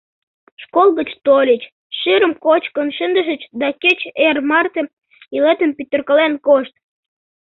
Школ 0.63 0.87
гыч 0.97 1.09
тольыч, 1.25 1.61
шӱрым 1.97 2.33
кочкын 2.45 2.87
шындышыч 2.97 3.41
да 3.59 3.67
кеч 3.81 3.99
эр 4.27 4.37
марте 4.49 4.81
йолетым 5.35 5.71
пӱтыркален 5.77 6.33
кошт! 6.45 6.73